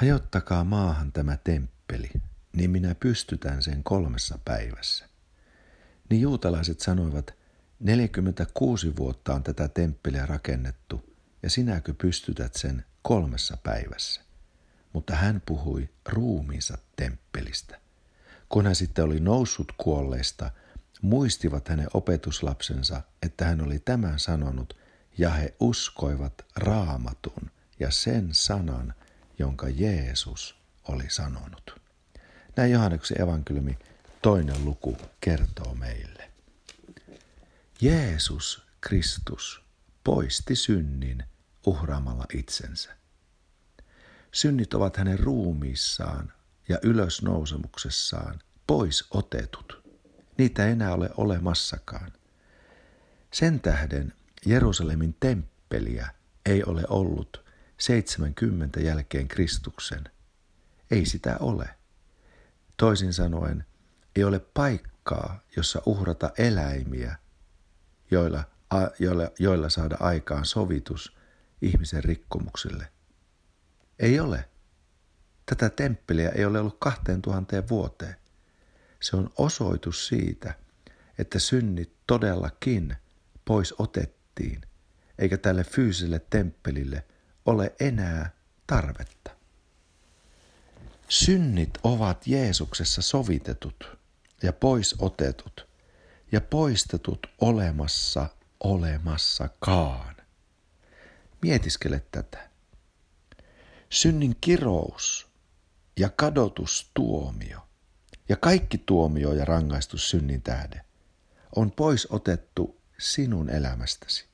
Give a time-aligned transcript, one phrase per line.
[0.00, 2.10] hajottakaa maahan tämä temppeli,
[2.52, 5.08] niin minä pystytän sen kolmessa päivässä.
[6.10, 7.34] Niin juutalaiset sanoivat,
[7.80, 14.20] 46 vuotta on tätä temppeliä rakennettu, ja sinäkö pystytät sen kolmessa päivässä?
[14.92, 17.80] Mutta hän puhui ruumiinsa temppelistä.
[18.48, 20.50] Kun hän sitten oli noussut kuolleista,
[21.02, 24.76] muistivat hänen opetuslapsensa, että hän oli tämän sanonut,
[25.18, 28.94] ja he uskoivat raamatun ja sen sanan,
[29.40, 30.56] jonka Jeesus
[30.88, 31.80] oli sanonut.
[32.56, 33.78] Näin Johanneksen evankeliumi
[34.22, 36.30] toinen luku kertoo meille.
[37.80, 39.62] Jeesus Kristus
[40.04, 41.24] poisti synnin
[41.66, 42.96] uhraamalla itsensä.
[44.32, 46.32] Synnit ovat hänen ruumiissaan
[46.68, 49.82] ja ylösnousemuksessaan pois otetut.
[50.38, 52.12] Niitä ei enää ole olemassakaan.
[53.32, 54.12] Sen tähden
[54.46, 56.08] Jerusalemin temppeliä
[56.46, 57.49] ei ole ollut
[57.80, 60.04] 70 jälkeen Kristuksen.
[60.90, 61.68] Ei sitä ole.
[62.76, 63.64] Toisin sanoen,
[64.16, 67.16] ei ole paikkaa, jossa uhrata eläimiä,
[68.10, 68.44] joilla,
[68.98, 71.16] joilla, joilla saada aikaan sovitus
[71.62, 72.88] ihmisen rikkomuksille.
[73.98, 74.48] Ei ole.
[75.46, 78.16] Tätä temppeliä ei ole ollut kahteen tuhanteen vuoteen.
[79.00, 80.54] Se on osoitus siitä,
[81.18, 82.96] että synnit todellakin
[83.44, 84.60] pois otettiin,
[85.18, 87.04] eikä tälle fyysiselle temppelille
[87.50, 88.30] ole enää
[88.66, 89.30] tarvetta.
[91.08, 93.98] Synnit ovat Jeesuksessa sovitetut
[94.42, 95.68] ja pois otetut
[96.32, 98.26] ja poistetut olemassa
[98.60, 100.16] olemassakaan.
[101.42, 102.50] Mietiskele tätä.
[103.90, 105.28] Synnin kirous
[105.98, 107.60] ja kadotustuomio
[108.28, 110.80] ja kaikki tuomio ja rangaistus synnin tähden
[111.56, 114.26] on pois otettu sinun elämästäsi.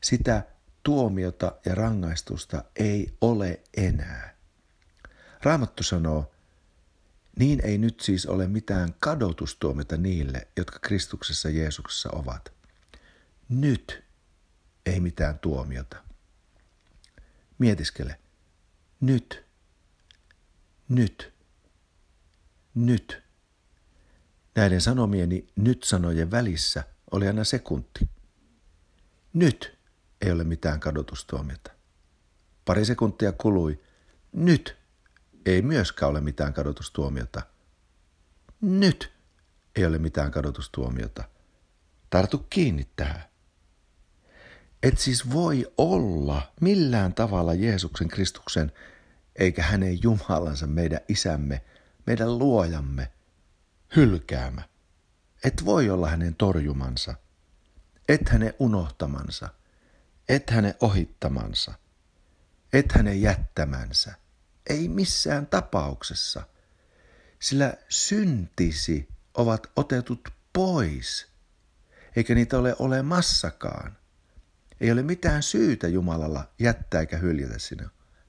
[0.00, 0.42] Sitä
[0.82, 4.34] tuomiota ja rangaistusta ei ole enää.
[5.42, 6.32] Raamattu sanoo,
[7.38, 12.52] niin ei nyt siis ole mitään kadotustuomiota niille, jotka Kristuksessa Jeesuksessa ovat.
[13.48, 14.04] Nyt
[14.86, 15.96] ei mitään tuomiota.
[17.58, 18.18] Mietiskele.
[19.00, 19.44] Nyt.
[20.88, 21.32] Nyt.
[22.74, 23.22] Nyt.
[24.54, 28.08] Näiden sanomieni nyt-sanojen välissä oli aina sekunti.
[29.32, 29.79] Nyt
[30.20, 31.70] ei ole mitään kadotustuomiota.
[32.64, 33.80] Pari sekuntia kului.
[34.32, 34.76] Nyt
[35.46, 37.42] ei myöskään ole mitään kadotustuomiota.
[38.60, 39.12] Nyt
[39.76, 41.24] ei ole mitään kadotustuomiota.
[42.10, 43.24] Tartu kiinni tähän.
[44.82, 48.72] Et siis voi olla millään tavalla Jeesuksen Kristuksen
[49.36, 51.64] eikä hänen Jumalansa, meidän isämme,
[52.06, 53.12] meidän luojamme,
[53.96, 54.62] hylkäämä.
[55.44, 57.14] Et voi olla hänen torjumansa,
[58.08, 59.48] et hänen unohtamansa,
[60.28, 61.74] et hänen ohittamansa,
[62.72, 64.14] et hänen jättämänsä.
[64.70, 66.42] Ei missään tapauksessa,
[67.38, 71.26] sillä syntisi ovat otetut pois,
[72.16, 73.96] eikä niitä ole olemassakaan.
[74.80, 77.56] Ei ole mitään syytä Jumalalla jättää eikä hyljätä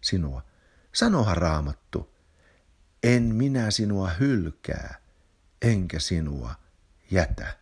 [0.00, 0.42] sinua.
[0.92, 2.14] Sanohan raamattu,
[3.02, 4.94] en minä sinua hylkää,
[5.62, 6.54] enkä sinua
[7.10, 7.56] jätä.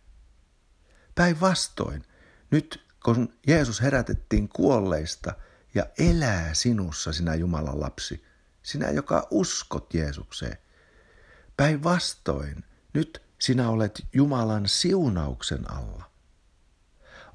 [1.14, 2.04] Päinvastoin,
[2.50, 5.34] nyt kun Jeesus herätettiin kuolleista
[5.74, 8.24] ja elää sinussa, sinä Jumalan lapsi,
[8.62, 10.58] sinä, joka uskot Jeesukseen.
[11.56, 12.64] Päinvastoin,
[12.94, 16.10] nyt sinä olet Jumalan siunauksen alla.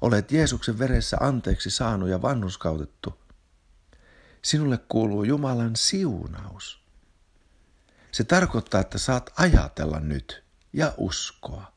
[0.00, 3.18] Olet Jeesuksen veressä anteeksi saanut ja vannuskautettu.
[4.42, 6.82] Sinulle kuuluu Jumalan siunaus.
[8.12, 11.72] Se tarkoittaa, että saat ajatella nyt ja uskoa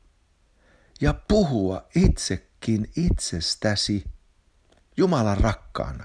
[1.00, 1.86] ja puhua
[2.62, 4.04] itsekin itsestäsi
[4.96, 6.04] Jumalan rakkaana.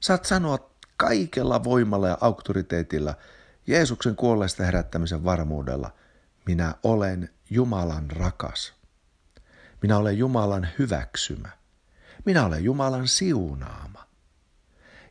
[0.00, 3.14] Saat sanoa kaikella voimalla ja auktoriteetilla
[3.66, 5.90] Jeesuksen kuolleesta herättämisen varmuudella,
[6.46, 8.74] minä olen Jumalan rakas.
[9.82, 11.48] Minä olen Jumalan hyväksymä.
[12.24, 14.06] Minä olen Jumalan siunaama.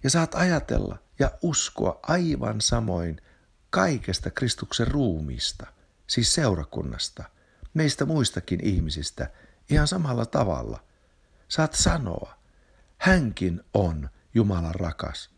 [0.03, 3.21] Ja saat ajatella ja uskoa aivan samoin
[3.69, 5.68] kaikesta Kristuksen ruumista,
[6.07, 7.24] siis seurakunnasta,
[7.74, 9.30] meistä muistakin ihmisistä,
[9.69, 10.83] ihan samalla tavalla.
[11.51, 12.38] Saat sanoa,
[12.98, 15.30] hänkin on Jumalan rakas.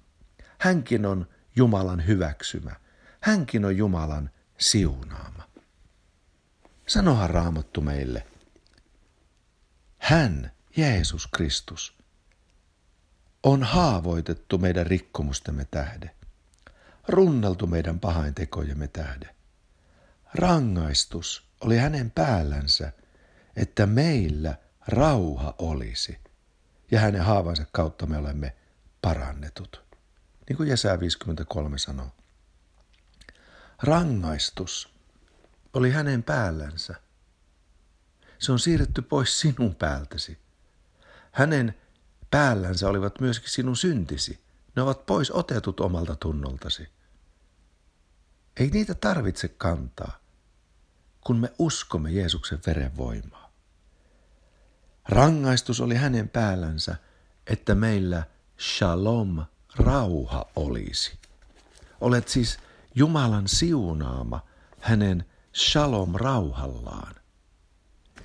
[0.57, 2.75] Hänkin on Jumalan hyväksymä.
[3.21, 5.49] Hänkin on Jumalan siunaama.
[6.87, 8.27] Sanohan raamattu meille.
[9.97, 11.97] Hän, Jeesus Kristus,
[13.43, 16.15] on haavoitettu meidän rikkomustemme tähde,
[17.07, 19.35] runneltu meidän pahaintekojemme tähde.
[20.33, 22.91] Rangaistus oli hänen päällänsä,
[23.55, 24.55] että meillä
[24.87, 26.19] rauha olisi,
[26.91, 28.55] ja hänen haavansa kautta me olemme
[29.01, 29.83] parannetut.
[30.49, 32.11] Niin kuin Jesää 53 sanoo.
[33.83, 34.93] Rangaistus
[35.73, 36.95] oli hänen päällänsä.
[38.39, 40.39] Se on siirretty pois sinun päältäsi.
[41.31, 41.75] Hänen
[42.31, 44.43] päällänsä olivat myöskin sinun syntisi.
[44.75, 46.89] Ne ovat pois otetut omalta tunnoltasi.
[48.57, 50.19] Ei niitä tarvitse kantaa,
[51.21, 53.42] kun me uskomme Jeesuksen veren voimaa.
[55.09, 56.95] Rangaistus oli hänen päällänsä,
[57.47, 58.23] että meillä
[58.59, 59.45] shalom,
[59.75, 61.17] rauha olisi.
[62.01, 62.59] Olet siis
[62.95, 64.39] Jumalan siunaama
[64.79, 67.15] hänen shalom rauhallaan.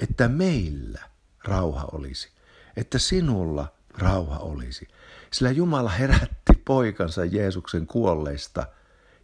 [0.01, 1.01] Että meillä
[1.45, 2.31] rauha olisi,
[2.77, 4.89] että sinulla rauha olisi.
[5.31, 8.67] Sillä Jumala herätti poikansa Jeesuksen kuolleista–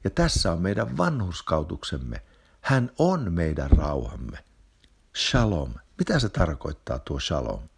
[0.04, 2.22] ja tässä on meidän vanhuskautuksemme.
[2.60, 4.38] Hän on meidän rauhamme.
[5.16, 5.74] Shalom.
[5.98, 7.68] Mitä se tarkoittaa tuo shalom?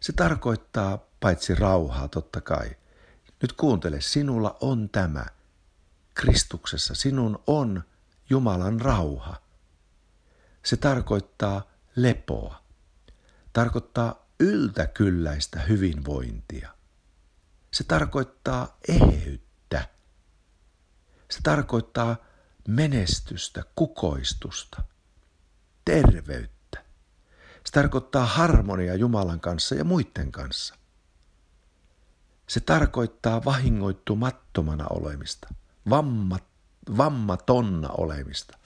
[0.00, 2.70] Se tarkoittaa paitsi rauhaa totta kai.
[3.42, 5.26] Nyt kuuntele, sinulla on tämä.
[6.14, 7.84] Kristuksessa sinun on
[8.30, 9.36] Jumalan rauha.
[10.64, 12.62] Se tarkoittaa lepoa.
[13.52, 16.74] Tarkoittaa yltäkylläistä hyvinvointia.
[17.70, 19.48] Se tarkoittaa eheyttä
[21.30, 22.16] se tarkoittaa
[22.68, 24.82] menestystä, kukoistusta,
[25.84, 26.57] terveyttä.
[27.68, 30.74] Se tarkoittaa harmonia Jumalan kanssa ja muiden kanssa.
[32.46, 35.48] Se tarkoittaa vahingoittumattomana olemista,
[35.90, 36.38] vamma,
[36.96, 38.58] vammatonna olemista,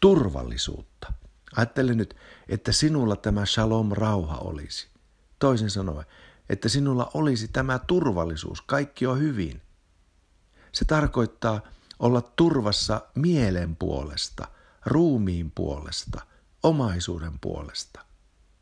[0.00, 1.12] turvallisuutta.
[1.56, 2.16] Ajattele nyt,
[2.48, 4.88] että sinulla tämä shalom rauha olisi.
[5.38, 6.06] Toisin sanoen,
[6.48, 9.62] että sinulla olisi tämä turvallisuus, kaikki on hyvin.
[10.72, 11.60] Se tarkoittaa,
[11.98, 14.48] olla turvassa mielen puolesta,
[14.86, 16.20] ruumiin puolesta,
[16.62, 18.07] omaisuuden puolesta.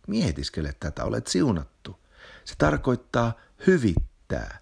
[0.06, 2.00] Mietiskele tätä, olet siunattu.
[2.44, 3.32] Se tarkoittaa
[3.66, 4.58] hyvittää.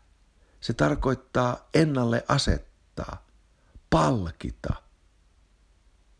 [0.61, 3.27] Se tarkoittaa ennalle asettaa,
[3.91, 4.75] palkita.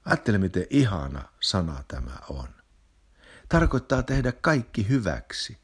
[0.05, 2.49] Ajattele, miten ihana sana tämä on.
[3.49, 5.59] Tarkoittaa tehdä kaikki hyväksi.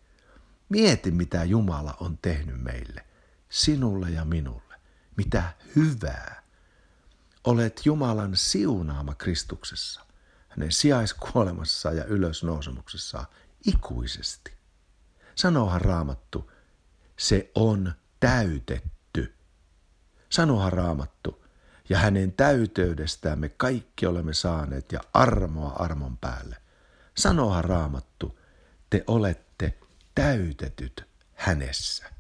[0.68, 3.04] Mieti, mitä Jumala on tehnyt meille,
[3.48, 4.74] sinulle ja minulle.
[5.16, 6.40] Mitä hyvää
[7.44, 10.06] Olet Jumalan siunaama Kristuksessa,
[10.48, 13.26] hänen sijaiskuolemassaan ja ylösnousemuksessaan
[13.66, 14.52] ikuisesti.
[15.34, 16.52] Sanohan raamattu,
[17.18, 19.34] se on täytetty.
[20.28, 21.44] Sanohan raamattu,
[21.88, 26.56] ja hänen täyteydestään me kaikki olemme saaneet ja armoa armon päälle.
[27.16, 28.38] Sanohan raamattu,
[28.90, 29.78] te olette
[30.14, 32.10] täytetyt hänessä.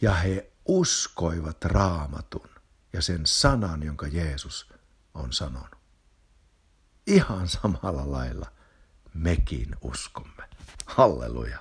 [0.00, 2.48] Ja he uskoivat raamatun
[2.92, 4.72] ja sen sanan, jonka Jeesus
[5.14, 5.80] on sanonut.
[7.06, 8.52] Ihan samalla lailla
[9.14, 10.44] mekin uskomme.
[10.86, 11.58] Halleluja.